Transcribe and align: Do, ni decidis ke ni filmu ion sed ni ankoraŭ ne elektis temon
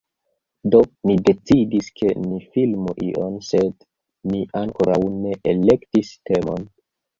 Do, 0.75 0.77
ni 1.09 1.17
decidis 1.27 1.89
ke 2.01 2.09
ni 2.21 2.39
filmu 2.55 2.95
ion 3.09 3.37
sed 3.51 3.87
ni 4.33 4.43
ankoraŭ 4.65 4.99
ne 5.21 5.37
elektis 5.55 6.13
temon 6.33 6.69